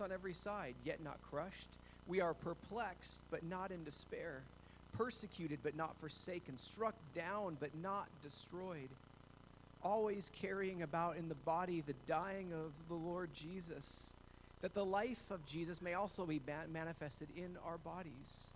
[0.00, 1.68] on every side, yet not crushed.
[2.06, 4.42] We are perplexed, but not in despair,
[4.92, 8.88] persecuted, but not forsaken, struck down, but not destroyed.
[9.82, 14.14] Always carrying about in the body the dying of the Lord Jesus,
[14.62, 16.40] that the life of Jesus may also be
[16.72, 18.48] manifested in our bodies.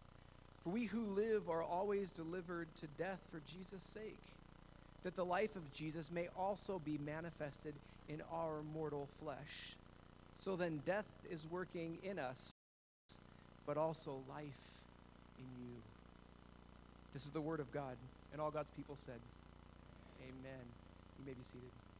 [0.65, 4.19] For we who live are always delivered to death for Jesus' sake,
[5.05, 7.75] that the life of Jesus may also be manifested
[8.09, 9.77] in our mortal flesh.
[10.35, 12.53] So then, death is working in us,
[13.67, 14.83] but also life
[15.39, 15.75] in you.
[17.13, 17.97] This is the word of God.
[18.33, 19.21] And all God's people said,
[20.23, 20.65] Amen.
[21.19, 21.92] You may be seated.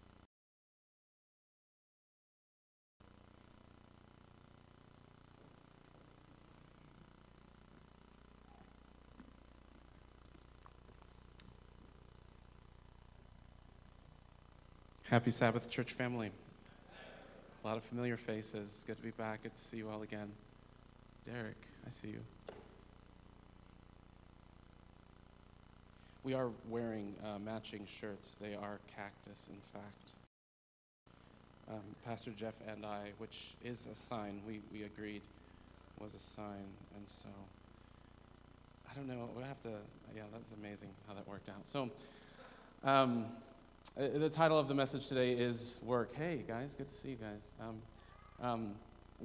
[15.13, 16.31] Happy Sabbath, church family.
[17.63, 18.83] A lot of familiar faces.
[18.87, 19.43] Good to be back.
[19.43, 20.31] Good to see you all again.
[21.27, 22.21] Derek, I see you.
[26.25, 28.39] We are wearing uh, matching shirts.
[28.41, 30.13] They are cactus, in fact.
[31.69, 35.21] Um, Pastor Jeff and I, which is a sign, we, we agreed
[36.01, 36.65] was a sign.
[36.97, 37.29] And so,
[38.91, 39.29] I don't know.
[39.37, 39.73] we have to,
[40.17, 41.69] yeah, that's amazing how that worked out.
[41.69, 41.91] So,
[42.83, 43.27] um,
[43.97, 46.15] the title of the message today is Work.
[46.15, 47.43] Hey, guys, good to see you guys.
[47.61, 47.83] Um,
[48.41, 48.75] um,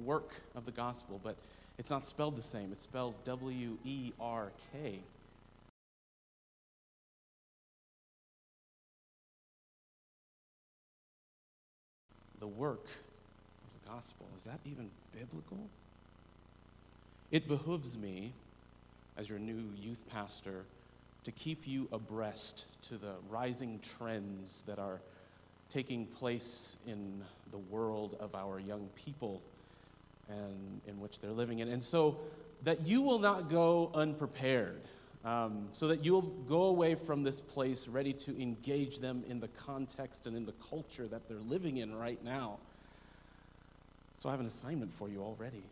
[0.04, 1.36] work of the gospel, but
[1.78, 2.70] it's not spelled the same.
[2.72, 4.98] It's spelled W E R K.
[12.40, 14.26] The work of the gospel.
[14.36, 15.58] Is that even biblical?
[17.30, 18.32] It behooves me,
[19.16, 20.64] as your new youth pastor,
[21.28, 24.98] to keep you abreast to the rising trends that are
[25.68, 29.42] taking place in the world of our young people
[30.30, 31.68] and in which they're living in.
[31.68, 32.18] And so
[32.62, 34.80] that you will not go unprepared,
[35.22, 39.48] um, so that you'll go away from this place ready to engage them in the
[39.48, 42.56] context and in the culture that they're living in right now.
[44.16, 45.62] So I have an assignment for you already.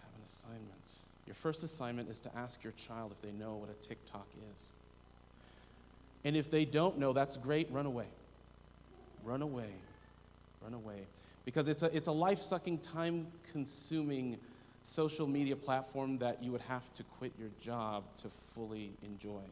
[0.00, 0.95] I have an assignment.
[1.26, 4.72] Your first assignment is to ask your child if they know what a TikTok is.
[6.24, 8.06] And if they don't know, that's great, run away.
[9.24, 9.70] Run away.
[10.62, 11.06] Run away.
[11.44, 14.38] Because it's a, it's a life sucking, time consuming
[14.82, 19.42] social media platform that you would have to quit your job to fully enjoy.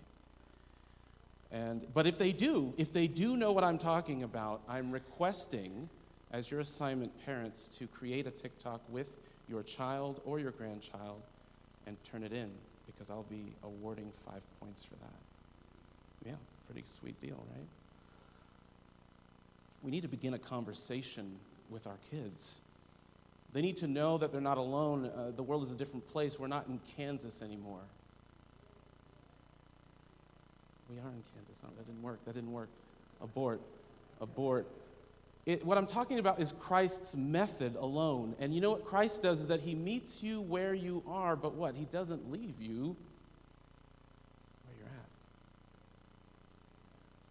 [1.51, 5.89] And, but if they do, if they do know what I'm talking about, I'm requesting,
[6.33, 9.07] as your assignment parents, to create a TikTok with
[9.49, 11.23] your child or your grandchild
[11.87, 12.51] and turn it in
[12.87, 16.27] because I'll be awarding five points for that.
[16.27, 16.35] Yeah,
[16.71, 17.67] pretty sweet deal, right?
[19.83, 21.37] We need to begin a conversation
[21.71, 22.59] with our kids.
[23.53, 25.07] They need to know that they're not alone.
[25.07, 26.39] Uh, the world is a different place.
[26.39, 27.83] We're not in Kansas anymore.
[30.91, 31.61] We are in Kansas.
[31.77, 32.19] That didn't work.
[32.25, 32.69] That didn't work.
[33.23, 33.61] Abort.
[34.21, 34.67] Abort.
[35.47, 38.35] It, what I'm talking about is Christ's method alone.
[38.39, 41.55] And you know what Christ does is that he meets you where you are, but
[41.55, 41.75] what?
[41.75, 42.97] He doesn't leave you
[44.65, 45.09] where you're at.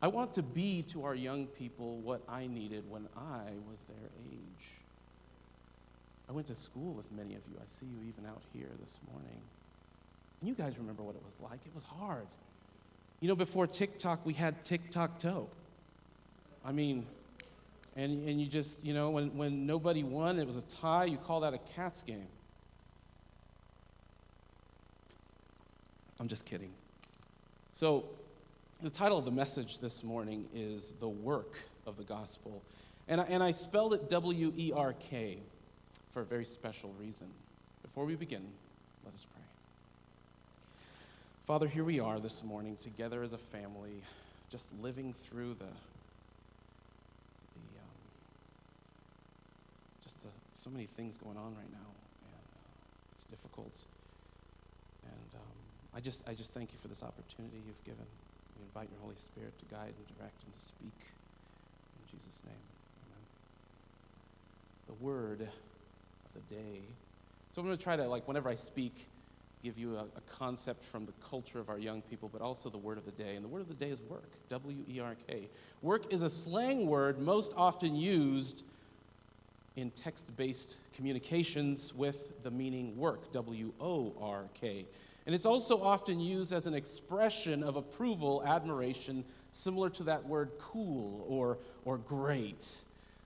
[0.02, 4.10] I want to be to our young people what I needed when I was their
[4.32, 4.68] age.
[6.30, 7.58] I went to school with many of you.
[7.60, 9.42] I see you even out here this morning.
[10.40, 11.60] And you guys remember what it was like.
[11.66, 12.28] It was hard.
[13.22, 15.48] You know, before TikTok, we had TikTok toe.
[16.66, 17.06] I mean,
[17.96, 21.18] and, and you just, you know, when, when nobody won, it was a tie, you
[21.18, 22.28] call that a cat's game.
[26.20, 26.72] I'm just kidding.
[27.74, 28.06] So,
[28.82, 31.54] the title of the message this morning is The Work
[31.86, 32.62] of the Gospel.
[33.08, 35.38] And I, and I spelled it W E R K
[36.14, 37.28] for a very special reason.
[37.82, 38.44] Before we begin,
[39.06, 39.42] let us pray.
[41.46, 44.02] Father, here we are this morning together as a family,
[44.50, 45.66] just living through the
[50.64, 51.90] so many things going on right now,
[52.24, 53.76] and uh, it's difficult.
[55.04, 55.58] And um,
[55.94, 58.06] I just, I just thank you for this opportunity you've given.
[58.58, 60.96] We invite your Holy Spirit to guide and direct and to speak.
[62.00, 62.64] In Jesus' name,
[63.04, 63.24] amen.
[64.88, 66.80] The word of the day.
[67.52, 69.10] So I'm going to try to, like, whenever I speak,
[69.64, 72.78] give you a, a, concept from the culture of our young people, but also the
[72.78, 73.36] word of the day.
[73.36, 75.50] And the word of the day is work, W E R K.
[75.82, 78.64] Work is a slang word most often used
[79.76, 84.86] in text based communications with the meaning work, W O R K.
[85.26, 90.52] And it's also often used as an expression of approval, admiration, similar to that word
[90.60, 92.68] cool or, or great.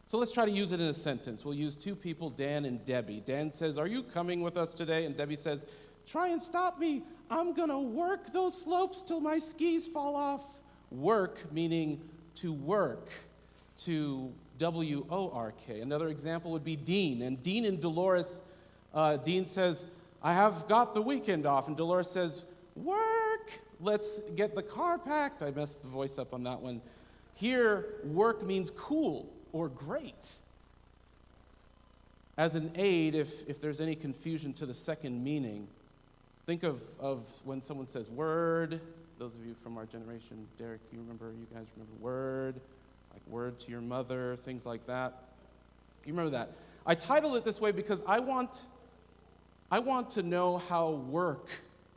[0.05, 1.43] So let's try to use it in a sentence.
[1.43, 3.21] We'll use two people, Dan and Debbie.
[3.25, 5.05] Dan says, Are you coming with us today?
[5.05, 5.65] And Debbie says,
[6.05, 7.03] Try and stop me.
[7.29, 10.45] I'm going to work those slopes till my skis fall off.
[10.91, 12.01] Work meaning
[12.35, 13.09] to work,
[13.79, 15.81] to W O R K.
[15.81, 17.21] Another example would be Dean.
[17.21, 18.41] And Dean and Dolores,
[18.93, 19.85] uh, Dean says,
[20.23, 21.67] I have got the weekend off.
[21.67, 22.43] And Dolores says,
[22.75, 23.51] Work.
[23.79, 25.43] Let's get the car packed.
[25.43, 26.81] I messed the voice up on that one.
[27.35, 30.33] Here, work means cool or great.
[32.37, 35.67] As an aid, if, if there's any confusion to the second meaning,
[36.47, 38.79] think of, of when someone says word.
[39.19, 42.55] Those of you from our generation, Derek, you remember, you guys remember word,
[43.17, 45.23] like word to your mother, things like that.
[46.05, 46.51] You remember that?
[46.85, 48.63] I titled it this way because I want,
[49.71, 51.49] I want to know how work,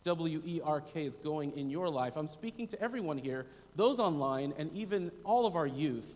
[0.04, 2.14] W E R K, is going in your life.
[2.16, 3.46] I'm speaking to everyone here,
[3.76, 6.06] those online, and even all of our youth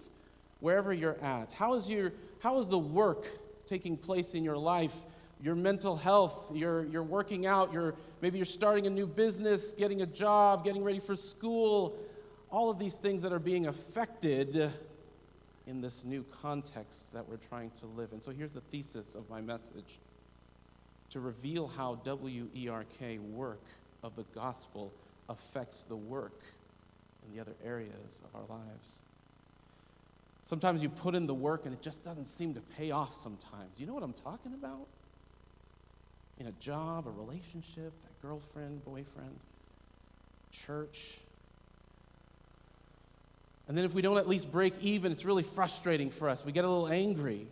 [0.60, 1.52] wherever you're at?
[1.52, 3.26] How is, your, how is the work
[3.66, 4.94] taking place in your life?
[5.42, 10.00] Your mental health, you're, you're working out, you're, maybe you're starting a new business, getting
[10.00, 11.98] a job, getting ready for school,
[12.50, 14.72] all of these things that are being affected
[15.66, 18.20] in this new context that we're trying to live in.
[18.20, 19.98] So here's the thesis of my message
[21.10, 23.62] to reveal how WERK work
[24.02, 24.92] of the gospel
[25.28, 26.40] affects the work
[27.24, 28.98] in the other areas of our lives.
[30.44, 33.78] Sometimes you put in the work and it just doesn't seem to pay off sometimes.
[33.78, 34.86] You know what I'm talking about?
[36.38, 39.38] In a job, a relationship, that girlfriend, boyfriend,
[40.52, 41.18] church.
[43.68, 46.44] And then if we don't at least break even, it's really frustrating for us.
[46.44, 47.46] We get a little angry.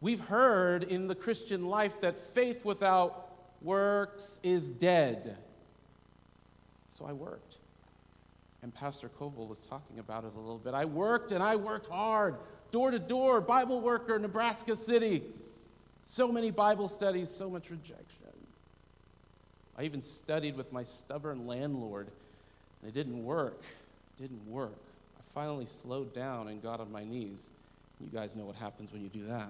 [0.00, 3.28] We've heard in the Christian life that faith without
[3.62, 5.36] works is dead.
[6.90, 7.56] So I worked
[8.64, 10.72] and Pastor Koval was talking about it a little bit.
[10.72, 12.36] I worked and I worked hard,
[12.70, 15.22] door to door, Bible worker, Nebraska City.
[16.04, 17.98] So many Bible studies, so much rejection.
[19.76, 22.08] I even studied with my stubborn landlord,
[22.80, 23.60] and it didn't work.
[24.18, 24.78] Didn't work.
[25.18, 27.50] I finally slowed down and got on my knees.
[28.00, 29.48] You guys know what happens when you do that.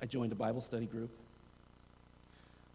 [0.00, 1.10] I joined a Bible study group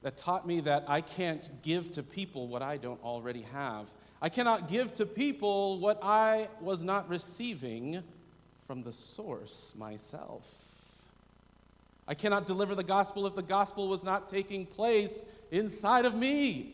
[0.01, 3.87] that taught me that I can't give to people what I don't already have.
[4.21, 8.03] I cannot give to people what I was not receiving
[8.65, 10.43] from the source myself.
[12.07, 16.73] I cannot deliver the gospel if the gospel was not taking place inside of me.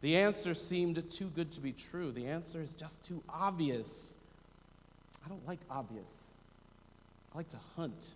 [0.00, 2.12] The answer seemed too good to be true.
[2.12, 4.14] The answer is just too obvious.
[5.24, 6.12] I don't like obvious.
[7.34, 8.10] I like to hunt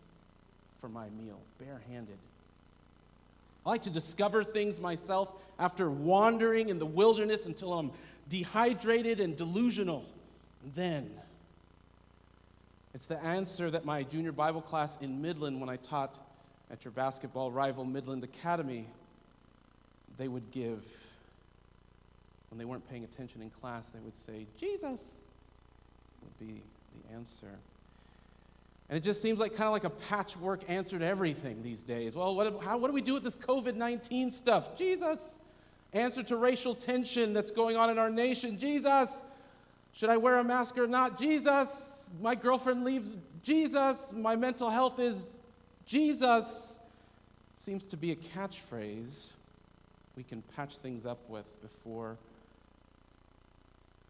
[0.80, 2.18] for my meal, barehanded.
[3.64, 7.90] I like to discover things myself after wandering in the wilderness until I'm
[8.28, 10.04] dehydrated and delusional.
[10.64, 11.10] And then,
[12.94, 16.18] it's the answer that my junior Bible class in Midland, when I taught
[16.70, 18.86] at your basketball rival Midland Academy,
[20.18, 20.84] they would give.
[22.50, 25.00] When they weren't paying attention in class, they would say, Jesus
[26.22, 26.60] would be
[26.94, 27.58] the answer.
[28.90, 32.14] And it just seems like kind of like a patchwork answer to everything these days.
[32.14, 34.76] Well, what, how, what do we do with this COVID 19 stuff?
[34.76, 35.38] Jesus.
[35.94, 38.58] Answer to racial tension that's going on in our nation.
[38.58, 39.10] Jesus.
[39.92, 41.18] Should I wear a mask or not?
[41.18, 41.91] Jesus.
[42.20, 43.08] My girlfriend leaves.
[43.42, 44.06] Jesus.
[44.12, 45.26] My mental health is
[45.86, 46.78] Jesus.
[47.56, 49.32] Seems to be a catchphrase
[50.16, 52.16] we can patch things up with before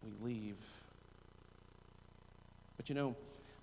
[0.02, 0.56] we leave.
[2.76, 3.14] But you know,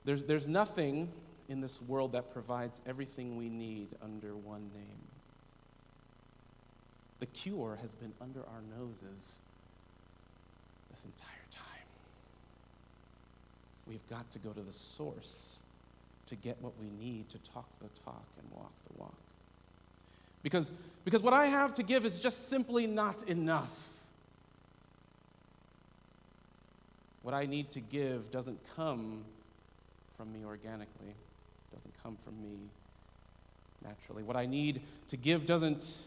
[0.06, 1.12] there's, there's nothing
[1.50, 5.00] in this world that provides everything we need under one name.
[7.20, 9.42] The cure has been under our noses
[10.90, 11.39] this entire time.
[13.90, 15.58] We've got to go to the source
[16.28, 19.16] to get what we need to talk the talk and walk the walk.
[20.44, 20.72] Because,
[21.04, 23.88] because what I have to give is just simply not enough.
[27.24, 29.24] What I need to give doesn't come
[30.16, 31.16] from me organically,
[31.74, 32.58] doesn't come from me
[33.84, 34.24] naturally.
[34.24, 36.02] What I need to give doesn't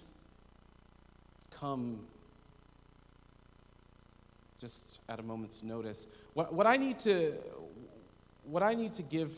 [1.50, 1.98] come
[4.62, 6.06] just at a moment's notice.
[6.34, 7.34] What, what I need to
[8.44, 9.30] what I need to give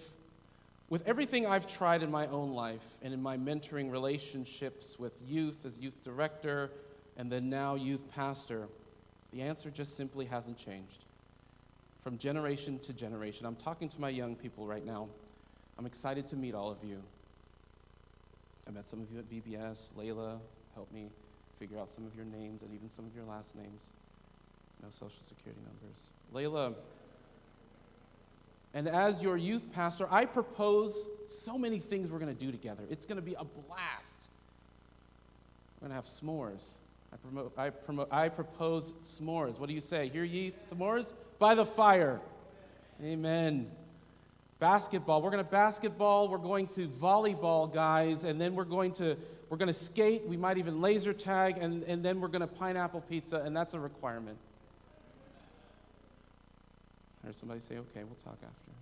[0.91, 5.65] with everything I've tried in my own life and in my mentoring relationships with youth
[5.65, 6.71] as youth director
[7.17, 8.69] and then now youth pastor,
[9.33, 11.05] the answer just simply hasn't changed.
[12.03, 13.47] from generation to generation.
[13.47, 15.09] I'm talking to my young people right now.
[15.79, 17.03] I'm excited to meet all of you.
[18.69, 19.91] I met some of you at VBS.
[19.99, 20.39] Layla
[20.75, 21.09] helped me
[21.59, 23.93] figure out some of your names and even some of your last names.
[24.85, 26.11] No social security numbers.
[26.35, 26.75] Layla,
[28.75, 32.83] and as your youth pastor, I propose so many things we're going to do together.
[32.91, 34.29] It's going to be a blast.
[35.81, 36.75] We're going to have s'mores.
[37.13, 39.59] I, promote, I, promote, I propose s'mores.
[39.59, 40.09] What do you say?
[40.09, 41.15] Hear ye s'mores?
[41.39, 42.21] By the fire.
[43.03, 43.71] Amen.
[44.59, 45.23] Basketball.
[45.23, 46.29] We're going to basketball.
[46.29, 48.25] We're going to volleyball, guys.
[48.25, 49.17] And then we're going to,
[49.49, 50.27] we're going to skate.
[50.27, 51.59] We might even laser tag.
[51.59, 53.41] And, and then we're going to pineapple pizza.
[53.47, 54.37] And that's a requirement.
[57.25, 58.73] I heard somebody say, okay, we'll talk after.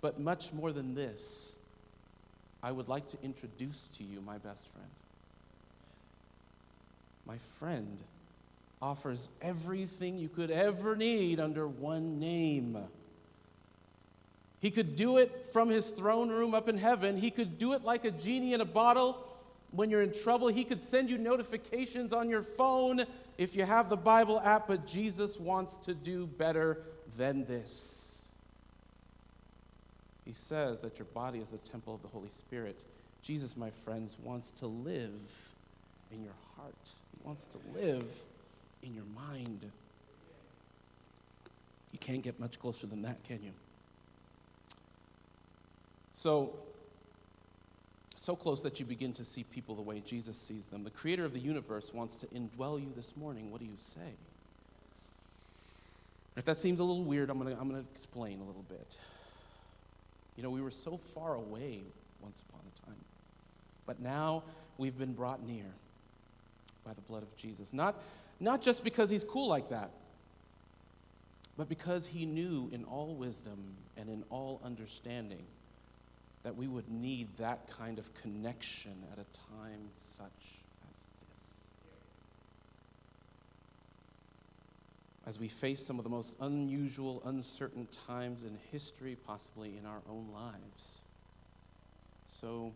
[0.00, 1.54] But much more than this,
[2.60, 4.90] I would like to introduce to you my best friend.
[7.24, 7.98] My friend
[8.82, 12.76] offers everything you could ever need under one name.
[14.60, 17.16] He could do it from his throne room up in heaven.
[17.16, 19.24] He could do it like a genie in a bottle
[19.70, 20.48] when you're in trouble.
[20.48, 23.04] He could send you notifications on your phone
[23.38, 26.82] if you have the Bible app, but Jesus wants to do better
[27.16, 28.24] than this.
[30.24, 32.82] He says that your body is the temple of the Holy Spirit.
[33.22, 35.20] Jesus, my friends, wants to live
[36.12, 38.06] in your heart, He wants to live
[38.82, 39.60] in your mind.
[41.92, 43.52] You can't get much closer than that, can you?
[46.12, 46.52] So,
[48.16, 50.84] so close that you begin to see people the way Jesus sees them.
[50.84, 53.50] The creator of the universe wants to indwell you this morning.
[53.50, 54.16] What do you say?
[56.36, 58.98] If that seems a little weird, I'm going to explain a little bit.
[60.36, 61.80] You know, we were so far away
[62.20, 62.96] once upon a time,
[63.86, 64.42] but now
[64.76, 65.64] we've been brought near
[66.84, 67.72] by the blood of Jesus.
[67.72, 68.02] Not,
[68.38, 69.90] not just because he's cool like that,
[71.56, 73.58] but because he knew in all wisdom
[73.96, 75.44] and in all understanding
[76.46, 81.66] that we would need that kind of connection at a time such as this.
[85.26, 89.98] As we face some of the most unusual, uncertain times in history, possibly in our
[90.08, 91.00] own lives.
[92.28, 92.72] So,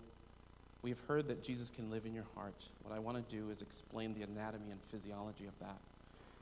[0.83, 2.67] we've heard that Jesus can live in your heart.
[2.83, 5.79] What I want to do is explain the anatomy and physiology of that.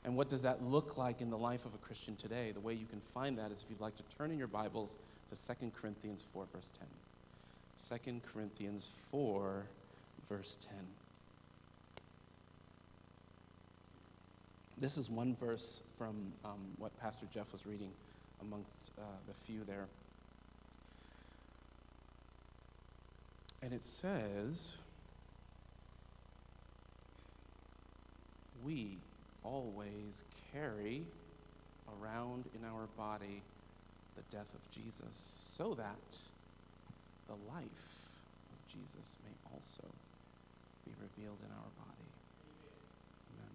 [0.03, 2.53] And what does that look like in the life of a Christian today?
[2.53, 4.97] The way you can find that is if you'd like to turn in your Bibles
[5.31, 6.87] to 2 Corinthians 4, verse 10.
[7.87, 9.65] 2 Corinthians 4,
[10.27, 10.77] verse 10.
[14.77, 17.91] This is one verse from um, what Pastor Jeff was reading
[18.41, 19.87] amongst uh, the few there.
[23.61, 24.73] And it says,
[28.63, 28.97] We
[29.43, 31.03] always carry
[32.01, 33.41] around in our body
[34.15, 36.17] the death of Jesus so that
[37.29, 38.09] the life
[38.51, 39.85] of Jesus may also
[40.83, 42.09] be revealed in our body.
[43.37, 43.53] Amen.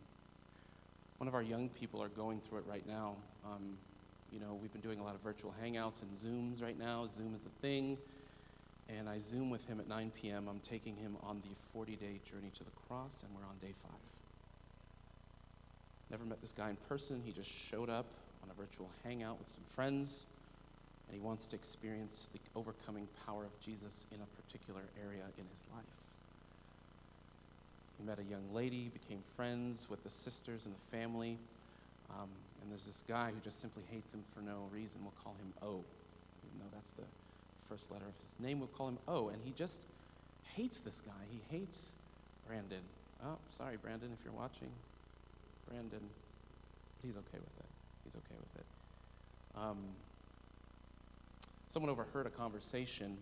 [1.19, 3.17] One of our young people are going through it right now.
[3.45, 3.77] Um,
[4.31, 7.09] you know, we've been doing a lot of virtual hangouts and Zooms right now.
[7.17, 7.99] Zoom is the thing.
[8.89, 10.47] And I Zoom with him at 9 p.m.
[10.49, 13.75] I'm taking him on the 40 day journey to the cross, and we're on day
[13.83, 13.99] five.
[16.11, 17.21] Never met this guy in person.
[17.25, 18.07] He just showed up
[18.43, 20.27] on a virtual hangout with some friends
[21.09, 25.45] and he wants to experience the overcoming power of Jesus in a particular area in
[25.51, 25.85] his life.
[27.99, 31.39] He met a young lady, became friends with the sisters and the family,
[32.11, 32.29] um,
[32.61, 35.01] and there's this guy who just simply hates him for no reason.
[35.03, 35.85] We'll call him O,
[36.45, 37.05] even though that's the
[37.69, 38.59] first letter of his name.
[38.59, 39.81] We'll call him O, and he just
[40.55, 41.13] hates this guy.
[41.31, 41.95] He hates
[42.47, 42.83] Brandon.
[43.25, 44.69] Oh, sorry, Brandon, if you're watching.
[45.69, 46.01] Brandon,
[47.03, 47.71] he's okay with it.
[48.05, 48.67] He's okay with it.
[49.57, 49.79] Um,
[51.75, 53.19] someone overheard a conversation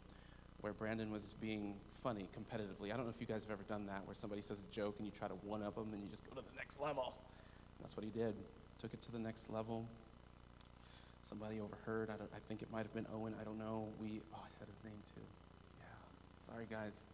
[0.61, 2.93] where Brandon was being funny competitively.
[2.93, 4.97] I don't know if you guys have ever done that, where somebody says a joke
[4.99, 7.15] and you try to one up them and you just go to the next level.
[7.81, 8.35] That's what he did.
[8.79, 9.89] Took it to the next level.
[11.23, 12.11] Somebody overheard.
[12.11, 13.35] I, I think it might have been Owen.
[13.41, 13.89] I don't know.
[13.99, 14.21] We.
[14.35, 15.23] Oh, I said his name too.
[15.81, 16.53] Yeah.
[16.53, 17.05] Sorry, guys.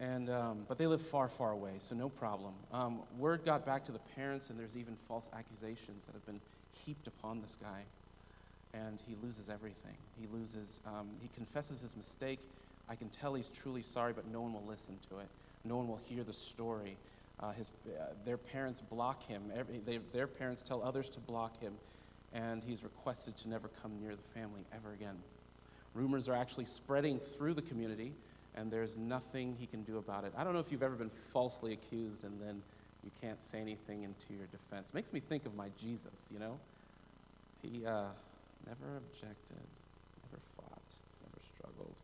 [0.00, 2.54] And um, but they live far, far away, so no problem.
[2.72, 6.40] Um, word got back to the parents, and there's even false accusations that have been
[6.84, 7.84] heaped upon this guy
[8.74, 9.96] and he loses everything.
[10.20, 12.40] He loses, um, he confesses his mistake.
[12.88, 15.28] I can tell he's truly sorry, but no one will listen to it.
[15.64, 16.96] No one will hear the story.
[17.40, 19.42] Uh, his, uh, their parents block him.
[19.56, 21.74] Every, they, their parents tell others to block him,
[22.32, 25.16] and he's requested to never come near the family ever again.
[25.94, 28.12] Rumors are actually spreading through the community,
[28.56, 30.32] and there's nothing he can do about it.
[30.36, 32.62] I don't know if you've ever been falsely accused and then
[33.04, 34.94] you can't say anything into your defense.
[34.94, 36.58] Makes me think of my Jesus, you know?
[37.62, 38.06] He uh,
[38.66, 39.66] never objected,
[40.24, 40.88] never fought,
[41.22, 41.96] never struggled.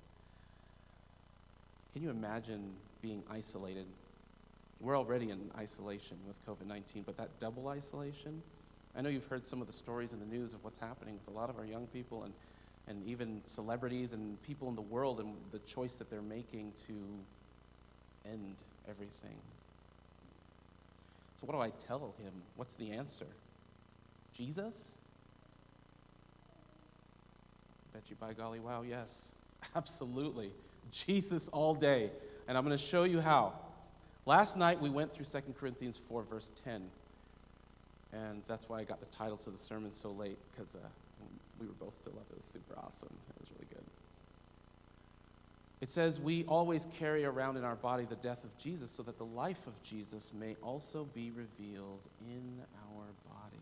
[1.93, 3.87] Can you imagine being isolated?
[4.81, 8.43] We're already in isolation with COVID 19, but that double isolation,
[8.97, 11.35] I know you've heard some of the stories in the news of what's happening with
[11.35, 12.33] a lot of our young people and,
[12.89, 16.95] and even celebrities and people in the world and the choice that they're making to
[18.31, 18.57] end
[18.89, 19.37] everything.
[21.37, 22.33] So, what do I tell him?
[22.57, 23.27] What's the answer?
[24.35, 24.97] Jesus?
[27.93, 29.29] Bet you by golly, wow, yes.
[29.75, 30.53] Absolutely.
[30.91, 32.11] Jesus all day.
[32.49, 33.53] And I'm going to show you how.
[34.27, 36.83] Last night we went through 2 Corinthians 4, verse 10.
[38.13, 40.79] And that's why I got the title to the sermon so late, because uh,
[41.61, 42.27] we were both still up.
[42.31, 43.15] It was super awesome.
[43.29, 43.85] It was really good.
[45.81, 49.17] It says, We always carry around in our body the death of Jesus so that
[49.17, 52.61] the life of Jesus may also be revealed in
[52.95, 53.57] our body.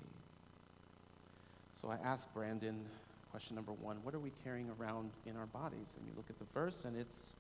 [1.81, 2.85] So I asked Brandon,
[3.31, 5.95] question number one, what are we carrying around in our bodies?
[5.97, 7.33] And you look at the verse, and it's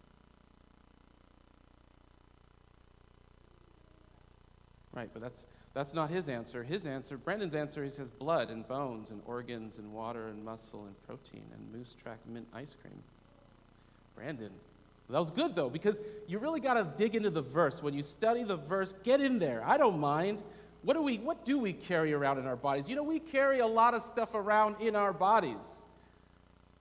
[4.98, 6.64] Right, but that's, that's not his answer.
[6.64, 10.86] His answer, Brandon's answer, he says blood and bones and organs and water and muscle
[10.86, 13.00] and protein and moose track mint ice cream.
[14.16, 14.50] Brandon,
[15.08, 17.80] that was good though, because you really got to dig into the verse.
[17.80, 19.62] When you study the verse, get in there.
[19.64, 20.42] I don't mind.
[20.82, 22.88] What do, we, what do we carry around in our bodies?
[22.88, 25.56] You know, we carry a lot of stuff around in our bodies.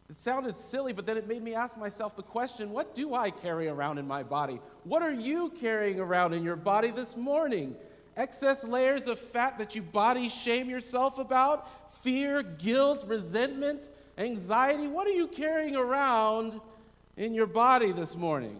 [0.09, 3.29] It sounded silly, but then it made me ask myself the question what do I
[3.29, 4.59] carry around in my body?
[4.83, 7.75] What are you carrying around in your body this morning?
[8.17, 11.69] excess layers of fat that you body shame yourself about,
[12.01, 14.87] fear, guilt, resentment, anxiety.
[14.87, 16.59] What are you carrying around
[17.15, 18.57] in your body this morning?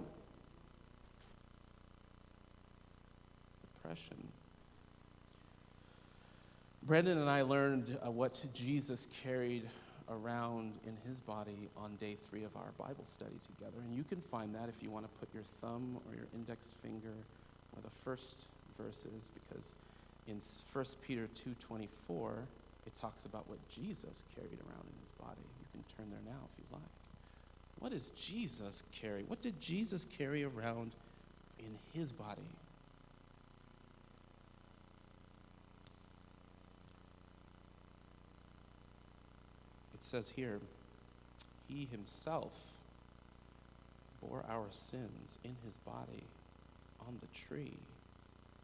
[3.83, 4.26] Depression.
[6.88, 9.69] Brendan and I learned uh, what Jesus carried
[10.08, 13.76] around in his body on day three of our Bible study together.
[13.84, 16.76] And you can find that if you want to put your thumb or your index
[16.82, 17.12] finger
[17.76, 18.45] or the first
[18.82, 19.76] verses because
[20.28, 20.39] in
[20.71, 22.47] 1 Peter 2:24
[22.86, 25.43] it talks about what Jesus carried around in his body.
[25.60, 26.82] You can turn there now if you like.
[27.80, 29.23] What does Jesus carry?
[29.23, 30.91] What did Jesus carry around
[31.60, 32.47] in his body?
[39.99, 40.60] It says here,
[41.67, 42.53] he himself
[44.21, 46.23] bore our sins in his body
[47.07, 47.77] on the tree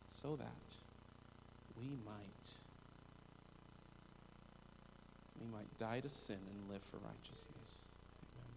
[0.10, 0.78] so that
[1.80, 2.54] we might
[5.42, 7.88] we might die to sin and live for righteousness.
[8.36, 8.54] Amen.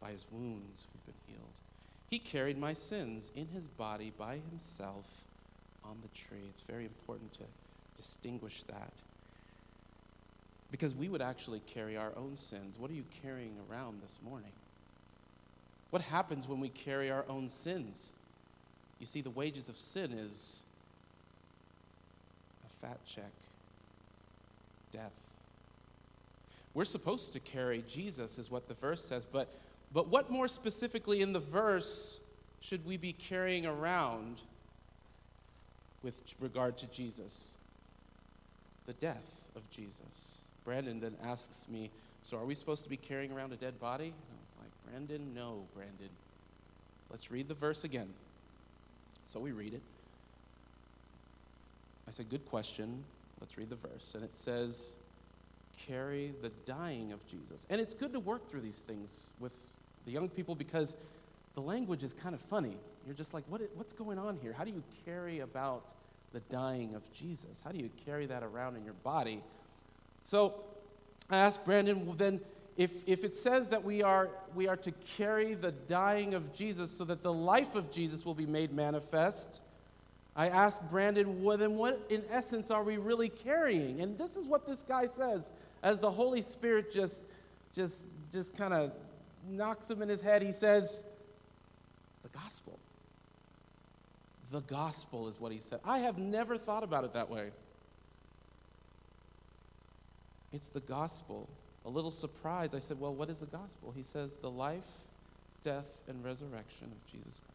[0.00, 1.60] By his wounds we've been healed.
[2.10, 5.06] He carried my sins in his body by himself
[5.82, 6.46] on the tree.
[6.50, 7.44] It's very important to
[7.96, 8.92] distinguish that.
[10.72, 12.78] Because we would actually carry our own sins.
[12.78, 14.50] What are you carrying around this morning?
[15.90, 18.12] What happens when we carry our own sins?
[18.98, 20.62] You see, the wages of sin is
[22.66, 23.30] a fat check
[24.92, 25.12] death.
[26.74, 29.52] We're supposed to carry Jesus, is what the verse says, but,
[29.92, 32.20] but what more specifically in the verse
[32.60, 34.40] should we be carrying around
[36.02, 37.56] with regard to Jesus?
[38.86, 40.41] The death of Jesus.
[40.64, 41.90] Brandon then asks me,
[42.22, 44.06] So are we supposed to be carrying around a dead body?
[44.06, 46.10] And I was like, Brandon, no, Brandon.
[47.10, 48.08] Let's read the verse again.
[49.26, 49.82] So we read it.
[52.08, 53.02] I said, Good question.
[53.40, 54.14] Let's read the verse.
[54.14, 54.92] And it says,
[55.86, 57.66] Carry the dying of Jesus.
[57.70, 59.54] And it's good to work through these things with
[60.06, 60.96] the young people because
[61.54, 62.76] the language is kind of funny.
[63.06, 64.52] You're just like, what, what's going on here?
[64.52, 65.92] How do you carry about
[66.32, 67.62] the dying of Jesus?
[67.64, 69.42] How do you carry that around in your body?
[70.22, 70.64] So
[71.30, 72.40] I asked Brandon, well, then,
[72.76, 76.90] if, if it says that we are, we are to carry the dying of Jesus
[76.90, 79.60] so that the life of Jesus will be made manifest,
[80.34, 84.00] I asked Brandon, well, then what in essence are we really carrying?
[84.00, 85.50] And this is what this guy says
[85.82, 87.22] as the Holy Spirit just,
[87.74, 88.92] just, just kind of
[89.48, 90.42] knocks him in his head.
[90.42, 91.02] He says,
[92.22, 92.78] the gospel.
[94.50, 95.80] The gospel is what he said.
[95.84, 97.50] I have never thought about it that way.
[100.52, 101.48] It's the gospel.
[101.84, 103.92] A little surprised, I said, Well, what is the gospel?
[103.94, 104.86] He says, The life,
[105.64, 107.52] death, and resurrection of Jesus Christ.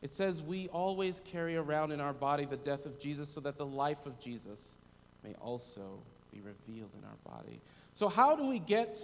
[0.00, 3.58] It says we always carry around in our body the death of Jesus so that
[3.58, 4.76] the life of Jesus
[5.24, 6.00] may also
[6.32, 7.60] be revealed in our body.
[7.94, 9.00] So, how do we get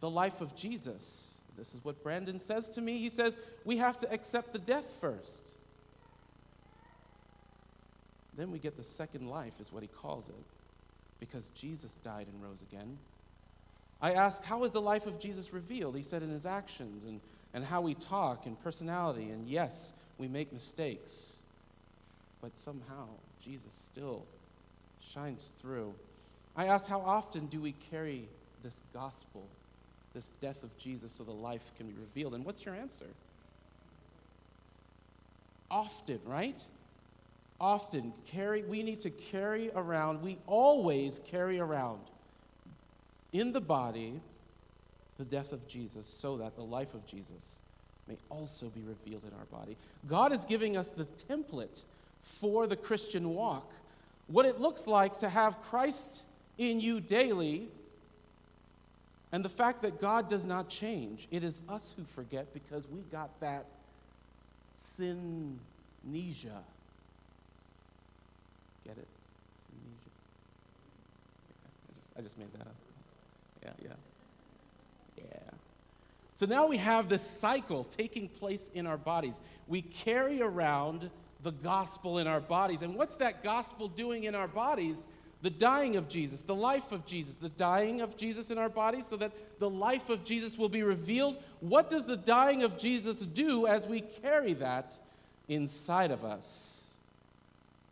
[0.00, 1.36] the life of Jesus?
[1.58, 2.98] This is what Brandon says to me.
[2.98, 5.50] He says we have to accept the death first.
[8.36, 10.44] Then we get the second life, is what he calls it.
[11.20, 12.98] because Jesus died and rose again.
[14.02, 15.94] I ask, how is the life of Jesus revealed?
[15.94, 17.20] He said in his actions and,
[17.52, 19.24] and how we talk and personality.
[19.24, 21.36] And yes, we make mistakes,
[22.40, 23.06] but somehow
[23.44, 24.24] Jesus still
[25.12, 25.94] shines through.
[26.56, 28.26] I ask, how often do we carry
[28.62, 29.44] this gospel,
[30.14, 32.34] this death of Jesus, so the life can be revealed?
[32.34, 33.06] And what's your answer?
[35.70, 36.58] Often, right?
[37.60, 42.00] Often carry we need to carry around, we always carry around
[43.32, 44.20] in the body
[45.18, 47.60] the death of Jesus so that the life of Jesus
[48.08, 49.76] may also be revealed in our body.
[50.08, 51.84] God is giving us the template
[52.22, 53.70] for the Christian walk.
[54.28, 56.24] What it looks like to have Christ
[56.56, 57.68] in you daily
[59.32, 61.28] and the fact that God does not change.
[61.30, 63.66] It is us who forget because we got that
[64.98, 65.56] Synesia.
[68.84, 69.06] Get it?
[71.94, 72.09] Synesia.
[72.20, 72.74] I just, made that up.
[73.62, 73.92] Yeah, yeah.
[75.16, 75.50] Yeah.
[76.34, 79.40] So now we have this cycle taking place in our bodies.
[79.68, 81.08] We carry around
[81.42, 82.82] the gospel in our bodies.
[82.82, 84.96] And what's that gospel doing in our bodies?
[85.40, 89.06] The dying of Jesus, the life of Jesus, the dying of Jesus in our bodies
[89.08, 91.38] so that the life of Jesus will be revealed.
[91.60, 94.94] What does the dying of Jesus do as we carry that
[95.48, 96.79] inside of us?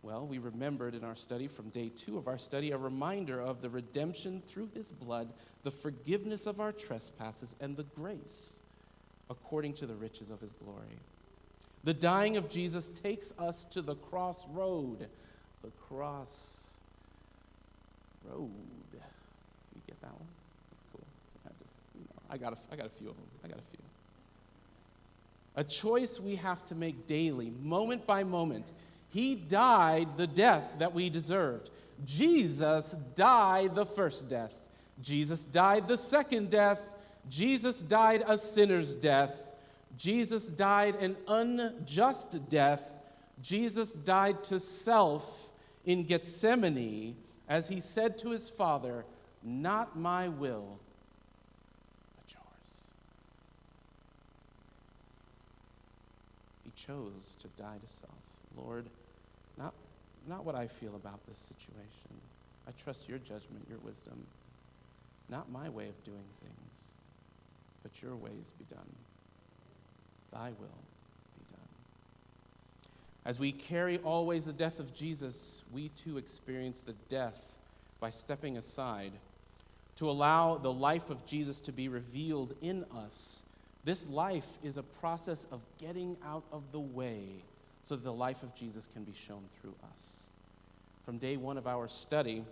[0.02, 3.60] Well, we remembered in our study from day two of our study a reminder of
[3.60, 5.28] the redemption through his blood,
[5.64, 8.60] the forgiveness of our trespasses, and the grace
[9.28, 10.98] according to the riches of his glory.
[11.84, 15.08] The dying of Jesus takes us to the crossroad.
[15.62, 16.68] The cross
[18.24, 18.50] road.
[18.92, 20.28] You get that one?
[20.70, 21.04] That's cool.
[21.46, 23.26] I just, you know, I got a, I got a few of them.
[23.44, 23.78] I got a few.
[25.56, 28.72] A choice we have to make daily, moment by moment.
[29.10, 31.70] He died the death that we deserved.
[32.04, 34.54] Jesus died the first death.
[35.00, 36.80] Jesus died the second death.
[37.28, 39.34] Jesus died a sinner's death.
[39.96, 42.92] Jesus died an unjust death.
[43.42, 45.50] Jesus died to self
[45.84, 47.16] in Gethsemane
[47.48, 49.04] as he said to his Father,
[49.42, 50.78] Not my will,
[52.16, 52.86] but yours.
[56.64, 58.12] He chose to die to self.
[58.56, 58.86] Lord,
[59.58, 59.74] not,
[60.28, 62.20] not what I feel about this situation.
[62.66, 64.18] I trust your judgment, your wisdom.
[65.28, 66.86] Not my way of doing things,
[67.82, 68.90] but your ways be done.
[70.32, 70.78] Thy will
[71.36, 71.68] be done.
[73.24, 77.40] As we carry always the death of Jesus, we too experience the death
[78.00, 79.12] by stepping aside
[79.96, 83.42] to allow the life of Jesus to be revealed in us.
[83.84, 87.42] This life is a process of getting out of the way
[87.88, 90.26] so that the life of Jesus can be shown through us.
[91.06, 92.44] From day one of our study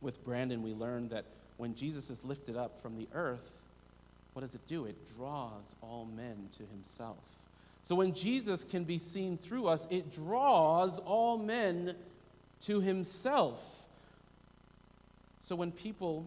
[0.00, 1.24] with Brandon, we learned that
[1.56, 3.50] when Jesus is lifted up from the earth,
[4.34, 4.84] what does it do?
[4.84, 7.18] It draws all men to himself.
[7.82, 11.96] So when Jesus can be seen through us, it draws all men
[12.62, 13.60] to himself.
[15.40, 16.24] So when people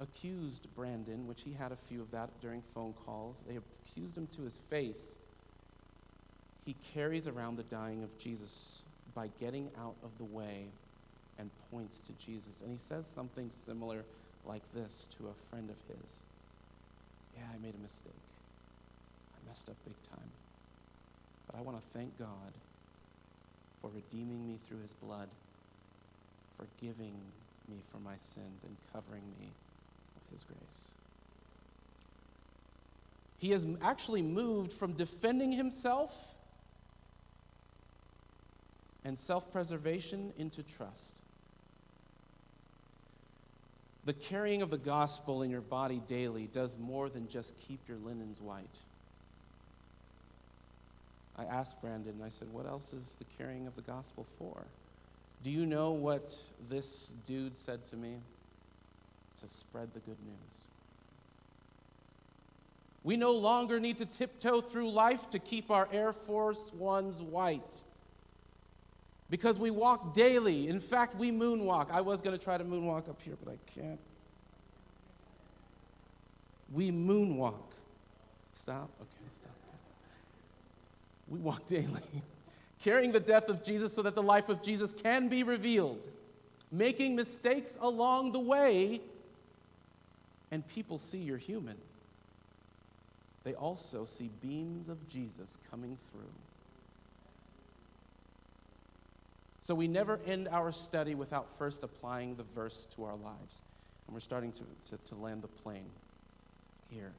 [0.00, 4.28] accused Brandon, which he had a few of that during phone calls, they accused him
[4.28, 5.16] to his face.
[6.64, 8.82] He carries around the dying of Jesus
[9.14, 10.66] by getting out of the way
[11.38, 12.62] and points to Jesus.
[12.62, 14.04] And he says something similar
[14.46, 16.22] like this to a friend of his
[17.36, 18.12] Yeah, I made a mistake.
[19.34, 20.30] I messed up big time.
[21.46, 22.52] But I want to thank God
[23.80, 25.28] for redeeming me through his blood,
[26.56, 27.14] forgiving
[27.68, 29.48] me for my sins, and covering me
[30.14, 30.94] with his grace.
[33.38, 36.34] He has actually moved from defending himself
[39.04, 41.16] and self preservation into trust.
[44.06, 47.96] The carrying of the gospel in your body daily does more than just keep your
[47.98, 48.78] linens white.
[51.38, 54.64] I asked Brandon, and I said, What else is the carrying of the gospel for?
[55.42, 56.36] Do you know what
[56.68, 58.16] this dude said to me?
[59.40, 60.66] To spread the good news.
[63.02, 67.74] We no longer need to tiptoe through life to keep our Air Force Ones white.
[69.34, 70.68] Because we walk daily.
[70.68, 71.90] In fact, we moonwalk.
[71.90, 73.98] I was going to try to moonwalk up here, but I can't.
[76.72, 77.72] We moonwalk.
[78.52, 78.90] Stop?
[79.00, 79.50] Okay, stop.
[81.26, 82.22] We walk daily,
[82.80, 86.08] carrying the death of Jesus so that the life of Jesus can be revealed,
[86.70, 89.00] making mistakes along the way,
[90.52, 91.76] and people see you're human.
[93.42, 96.30] They also see beams of Jesus coming through.
[99.64, 103.62] So we never end our study without first applying the verse to our lives.
[104.06, 105.88] And we're starting to, to, to land the plane
[106.90, 107.12] here.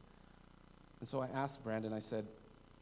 [1.00, 2.24] And so I asked Brandon, I said,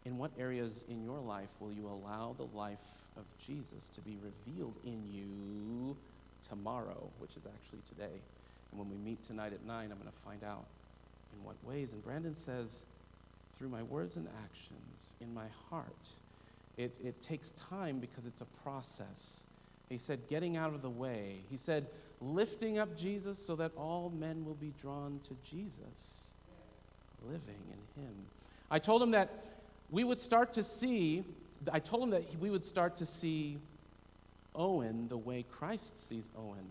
[0.04, 4.18] in what areas in your life will you allow the life of Jesus to be
[4.22, 5.96] revealed in you
[6.46, 8.20] tomorrow, which is actually today?
[8.72, 10.66] And when we meet tonight at 9, I'm going to find out
[11.32, 11.94] in what ways.
[11.94, 12.86] And Brandon says,
[13.58, 16.10] through my words and actions, in my heart.
[16.76, 19.44] It, it takes time because it's a process.
[19.90, 21.42] He said, getting out of the way.
[21.50, 21.88] He said,
[22.22, 26.32] lifting up Jesus so that all men will be drawn to Jesus,
[27.28, 28.14] living in Him.
[28.72, 29.30] I told him that
[29.92, 31.24] we would start to see,
[31.72, 33.60] I told him that we would start to see
[34.56, 36.66] Owen the way Christ sees Owen.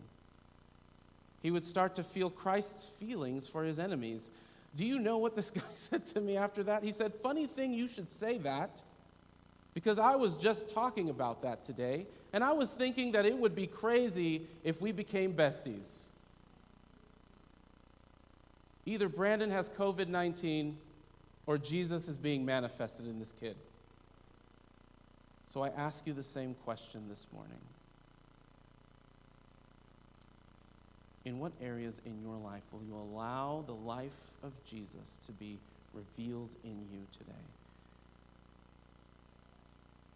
[1.43, 4.31] He would start to feel Christ's feelings for his enemies.
[4.77, 6.83] Do you know what this guy said to me after that?
[6.83, 8.71] He said, Funny thing you should say that,
[9.75, 13.55] because I was just talking about that today, and I was thinking that it would
[13.55, 16.07] be crazy if we became besties.
[18.85, 20.77] Either Brandon has COVID 19
[21.47, 23.57] or Jesus is being manifested in this kid.
[25.47, 27.59] So I ask you the same question this morning.
[31.25, 34.11] In what areas in your life will you allow the life
[34.43, 35.59] of Jesus to be
[35.95, 37.33] revealed in you today?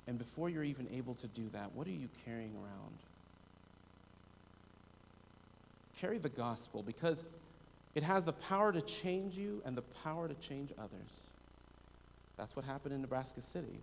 [0.07, 2.99] And before you're even able to do that, what are you carrying around?
[6.01, 7.25] Carry the gospel because
[7.95, 11.31] it has the power to change you and the power to change others.
[12.37, 13.81] That's what happened in Nebraska City,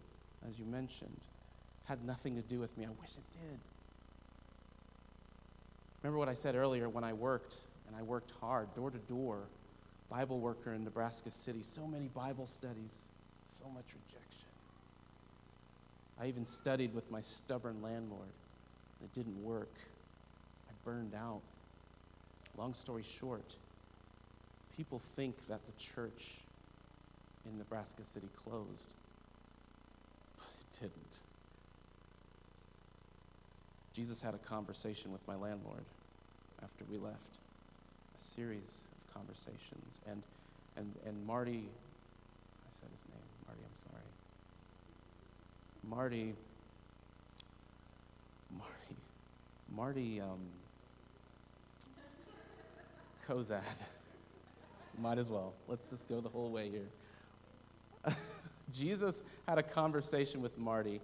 [0.47, 1.15] as you mentioned.
[1.15, 2.85] It had nothing to do with me.
[2.85, 3.59] I wish it did.
[6.03, 7.57] Remember what I said earlier when I worked,
[7.87, 9.39] and I worked hard, door to door,
[10.09, 12.91] Bible worker in Nebraska City, so many Bible studies,
[13.47, 14.52] so much rejection.
[16.19, 18.29] I even studied with my stubborn landlord.
[19.03, 19.73] It didn't work.
[20.69, 21.41] I burned out.
[22.57, 23.55] Long story short,
[24.77, 26.35] people think that the church
[27.45, 28.93] in Nebraska City closed,
[30.37, 31.17] but it didn't.
[33.93, 35.83] Jesus had a conversation with my landlord
[36.63, 37.37] after we left,
[38.17, 39.99] a series of conversations.
[40.09, 40.21] And,
[40.77, 44.03] and, and Marty, I said his name, Marty, I'm sorry.
[45.89, 46.33] Marty,
[48.57, 48.95] Marty,
[49.75, 50.39] Marty um,
[53.27, 53.61] Kozad.
[54.99, 55.53] Might as well.
[55.67, 58.15] Let's just go the whole way here.
[58.73, 61.01] Jesus had a conversation with Marty,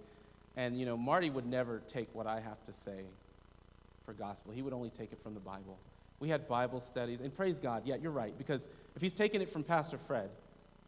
[0.56, 3.04] and you know, Marty would never take what I have to say
[4.06, 4.52] for gospel.
[4.52, 5.78] He would only take it from the Bible.
[6.20, 9.48] We had Bible studies, and praise God, yeah, you're right, because if he's taking it
[9.48, 10.30] from Pastor Fred,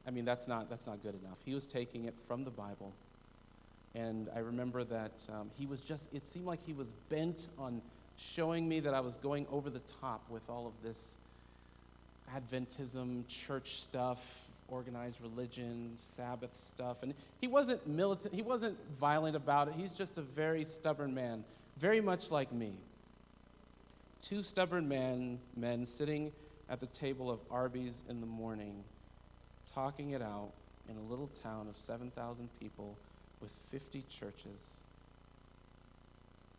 [0.06, 1.38] I mean, that's not, that's not good enough.
[1.44, 2.92] He was taking it from the Bible.
[3.94, 7.82] And I remember that um, he was just, it seemed like he was bent on
[8.16, 11.16] showing me that I was going over the top with all of this
[12.34, 14.18] Adventism, church stuff,
[14.68, 17.02] organized religion, Sabbath stuff.
[17.02, 19.74] And he wasn't militant, he wasn't violent about it.
[19.76, 21.44] He's just a very stubborn man,
[21.76, 22.72] very much like me.
[24.22, 26.32] Two stubborn men, men sitting
[26.70, 28.82] at the table of Arby's in the morning,
[29.74, 30.52] talking it out
[30.88, 32.96] in a little town of 7,000 people
[33.42, 34.60] with 50 churches.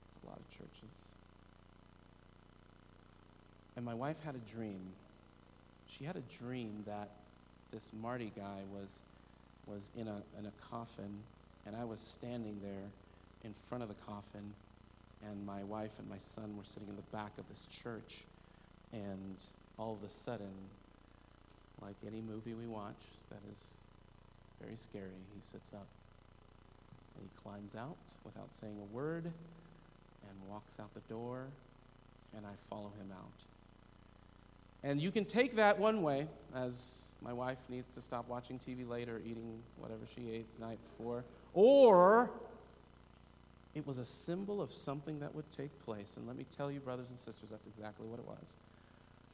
[0.06, 0.93] It's a lot of churches.
[3.76, 4.82] And my wife had a dream.
[5.98, 7.10] She had a dream that
[7.72, 9.00] this Marty guy was,
[9.65, 11.12] was in, a, in a coffin,
[11.65, 12.89] and I was standing there
[13.43, 14.54] in front of the coffin,
[15.26, 18.19] and my wife and my son were sitting in the back of this church,
[18.91, 19.36] and
[19.80, 20.54] all of a sudden,
[21.82, 23.60] like any movie we watch that is
[24.62, 25.88] very scary, he sits up
[27.24, 31.48] he climbs out without saying a word and walks out the door,
[32.36, 33.32] and I follow him out.
[34.84, 38.88] And you can take that one way, as my wife needs to stop watching TV
[38.88, 41.24] later, eating whatever she ate the night before.
[41.54, 42.30] Or
[43.76, 46.18] it was a symbol of something that would take place.
[46.18, 48.56] And let me tell you, brothers and sisters, that's exactly what it was.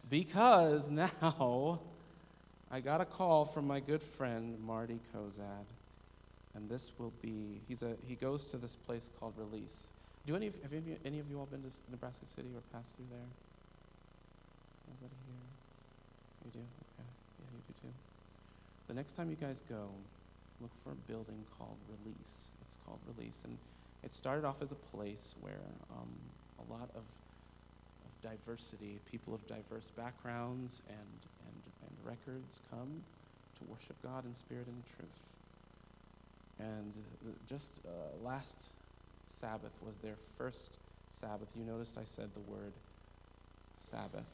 [0.09, 0.91] Because
[1.31, 1.79] now
[2.71, 5.65] I got a call from my good friend, Marty Kozad.
[6.55, 9.91] And this will be, he's a, he goes to this place called Release.
[10.25, 12.95] Do any of, have any, any of you all been to Nebraska City or passed
[12.95, 13.29] through there?
[14.89, 15.45] Anybody here?
[16.45, 16.59] You do?
[16.59, 17.07] Okay.
[17.39, 17.93] Yeah, you do too.
[18.87, 19.89] The next time you guys go,
[20.61, 22.49] look for a building called Release.
[22.65, 23.41] It's called Release.
[23.45, 23.57] And
[24.03, 26.09] it started off as a place where um,
[26.57, 32.89] a lot of, of diversity, people of diverse backgrounds and, and, and records come
[33.59, 35.19] to worship God in spirit and truth.
[36.59, 36.93] And
[37.47, 38.67] just uh, last
[39.25, 40.77] Sabbath was their first
[41.09, 41.47] Sabbath.
[41.55, 42.73] You noticed I said the word
[43.77, 44.25] Sabbath.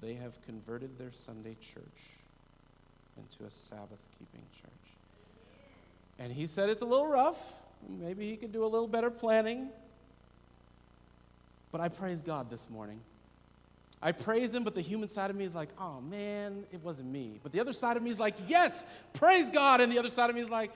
[0.00, 2.18] They have converted their Sunday church
[3.16, 4.70] into a Sabbath keeping church.
[6.18, 7.38] And he said it's a little rough.
[7.88, 9.68] Maybe he could do a little better planning.
[11.72, 13.00] But I praise God this morning.
[14.04, 17.08] I praise him, but the human side of me is like, oh man, it wasn't
[17.08, 17.40] me.
[17.42, 19.80] But the other side of me is like, yes, praise God.
[19.80, 20.72] And the other side of me is like,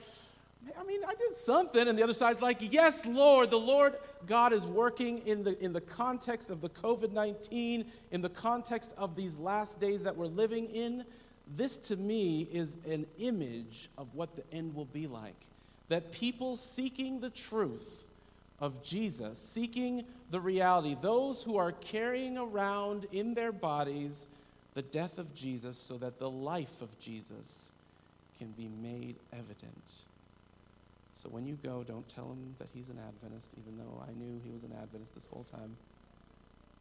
[0.77, 1.87] I mean, I did something.
[1.87, 3.93] And the other side's like, yes, Lord, the Lord
[4.25, 8.89] God is working in the, in the context of the COVID 19, in the context
[8.97, 11.05] of these last days that we're living in.
[11.55, 15.45] This to me is an image of what the end will be like.
[15.87, 18.05] That people seeking the truth
[18.61, 24.27] of Jesus, seeking the reality, those who are carrying around in their bodies
[24.73, 27.71] the death of Jesus so that the life of Jesus
[28.37, 29.91] can be made evident.
[31.13, 34.39] So when you go, don't tell him that he's an Adventist, even though I knew
[34.43, 35.75] he was an Adventist this whole time,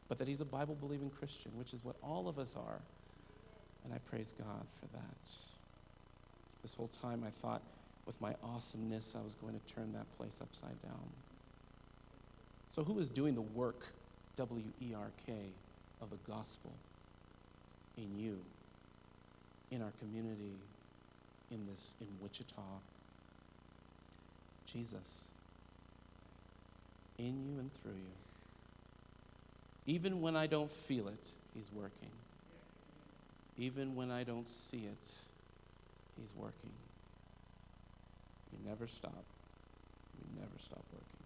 [0.08, 2.80] but that he's a Bible believing Christian, which is what all of us are.
[3.84, 5.30] And I praise God for that.
[6.62, 7.62] This whole time I thought
[8.06, 11.10] with my awesomeness I was going to turn that place upside down.
[12.70, 13.86] So, who is doing the work,
[14.36, 15.32] W E R K,
[16.00, 16.72] of the gospel
[17.96, 18.38] in you,
[19.70, 20.54] in our community,
[21.50, 22.62] in this, in Wichita,
[24.72, 25.28] Jesus.
[27.18, 28.14] In you and through you.
[29.86, 32.10] Even when I don't feel it, He's working.
[33.56, 35.10] Even when I don't see it,
[36.16, 36.70] He's working.
[38.52, 39.24] You never stop.
[40.18, 41.17] You never stop working.